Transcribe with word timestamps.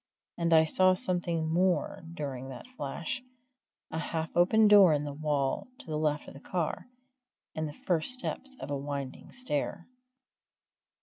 And 0.35 0.51
I 0.51 0.65
saw 0.65 0.95
something 0.95 1.47
more 1.53 2.03
during 2.11 2.49
that 2.49 2.65
flash 2.75 3.21
a 3.91 3.99
half 3.99 4.35
open 4.35 4.67
door 4.67 4.93
in 4.93 5.03
the 5.03 5.13
wall 5.13 5.67
to 5.77 5.85
the 5.85 5.95
left 5.99 6.27
of 6.27 6.33
the 6.33 6.39
car, 6.39 6.87
and 7.53 7.67
the 7.67 7.83
first 7.85 8.11
steps 8.11 8.55
of 8.59 8.71
a 8.71 8.75
winding 8.75 9.31
stair. 9.31 9.85